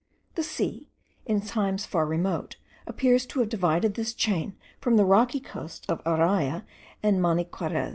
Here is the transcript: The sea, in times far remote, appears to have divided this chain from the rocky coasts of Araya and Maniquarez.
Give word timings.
The 0.33 0.41
sea, 0.41 0.89
in 1.27 1.41
times 1.41 1.85
far 1.85 2.07
remote, 2.07 2.55
appears 2.87 3.27
to 3.27 3.39
have 3.39 3.49
divided 3.49 3.93
this 3.93 4.15
chain 4.15 4.57
from 4.79 4.97
the 4.97 5.05
rocky 5.05 5.39
coasts 5.39 5.85
of 5.89 6.03
Araya 6.05 6.63
and 7.03 7.21
Maniquarez. 7.21 7.89